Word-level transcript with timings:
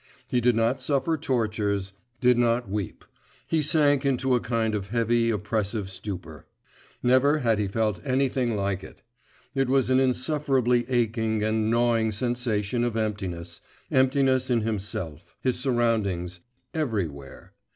He 0.27 0.41
did 0.41 0.55
not 0.55 0.81
suffer 0.81 1.15
tortures, 1.15 1.93
did 2.21 2.35
not 2.35 2.67
weep; 2.67 3.05
he 3.47 3.61
sank 3.61 4.03
into 4.03 4.33
a 4.33 4.39
kind 4.39 4.73
of 4.73 4.87
heavy, 4.87 5.29
oppressive 5.29 5.91
stupor. 5.91 6.47
Never 7.03 7.37
had 7.41 7.59
he 7.59 7.67
felt 7.67 8.01
anything 8.03 8.55
like 8.55 8.83
it; 8.83 9.03
it 9.53 9.69
was 9.69 9.91
an 9.91 9.99
insufferably 9.99 10.89
aching 10.89 11.43
and 11.43 11.69
gnawing 11.69 12.11
sensation 12.11 12.83
of 12.83 12.97
emptiness, 12.97 13.61
emptiness 13.91 14.49
in 14.49 14.61
himself, 14.61 15.35
his 15.39 15.59
surroundings, 15.59 16.39
everywhere.... 16.73 17.53